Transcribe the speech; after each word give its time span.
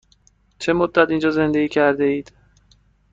چه 0.59 0.73
مدت 0.73 1.09
اینجا 1.09 1.31
زندگی 1.31 1.67
کرده 1.67 2.03
اید؟ 2.03 2.31